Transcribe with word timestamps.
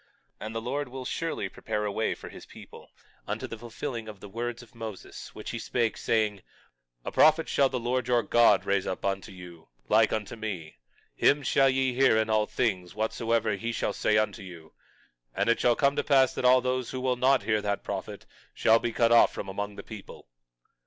22:20 0.39 0.45
And 0.47 0.55
the 0.55 0.61
Lord 0.61 0.87
will 0.87 1.05
surely 1.05 1.47
prepare 1.47 1.85
a 1.85 1.91
way 1.91 2.15
for 2.15 2.29
his 2.29 2.47
people, 2.47 2.89
unto 3.27 3.45
the 3.45 3.59
fulfilling 3.59 4.07
of 4.07 4.19
the 4.19 4.27
words 4.29 4.63
of 4.63 4.73
Moses, 4.73 5.35
which 5.35 5.51
he 5.51 5.59
spake, 5.59 5.95
saying: 5.95 6.41
A 7.05 7.11
prophet 7.11 7.47
shall 7.47 7.69
the 7.69 7.79
Lord 7.79 8.07
your 8.07 8.23
God 8.23 8.65
raise 8.65 8.87
up 8.87 9.05
unto 9.05 9.31
you, 9.31 9.67
like 9.89 10.11
unto 10.11 10.35
me; 10.35 10.77
him 11.15 11.43
shall 11.43 11.69
ye 11.69 11.93
hear 11.93 12.17
in 12.17 12.31
all 12.31 12.47
things 12.47 12.95
whatsoever 12.95 13.51
he 13.55 13.71
shall 13.71 13.93
say 13.93 14.17
unto 14.17 14.41
you. 14.41 14.73
And 15.35 15.49
it 15.49 15.59
shall 15.59 15.75
come 15.75 15.95
to 15.97 16.03
pass 16.03 16.33
that 16.33 16.45
all 16.45 16.61
those 16.61 16.89
who 16.89 16.99
will 16.99 17.15
not 17.15 17.43
hear 17.43 17.61
that 17.61 17.83
prophet 17.83 18.25
shall 18.55 18.79
be 18.79 18.91
cut 18.91 19.11
off 19.11 19.31
from 19.31 19.47
among 19.47 19.75
the 19.75 19.83
people. 19.83 20.27